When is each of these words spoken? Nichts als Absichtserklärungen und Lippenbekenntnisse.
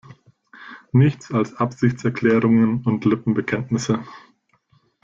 Nichts 0.93 1.31
als 1.31 1.53
Absichtserklärungen 1.57 2.83
und 2.87 3.05
Lippenbekenntnisse. 3.05 4.03